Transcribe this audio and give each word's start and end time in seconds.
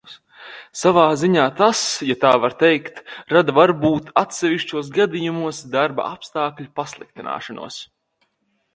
Savā 0.77 1.01
ziņā 1.23 1.43
tas, 1.59 1.81
ja 2.11 2.15
tā 2.23 2.31
var 2.47 2.55
teikt, 2.65 2.97
rada 3.35 3.55
varbūt 3.59 4.11
atsevišķos 4.25 4.93
gadījumos 4.99 5.63
darba 5.79 6.11
apstākļu 6.19 6.71
pasliktināšanos. 6.83 7.83